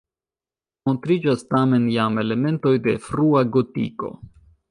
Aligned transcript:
Montriĝas 0.89 1.43
tamen 1.51 1.85
jam 1.97 2.17
elementoj 2.23 2.73
de 2.89 2.97
frua 3.09 3.47
gotiko. 3.59 4.13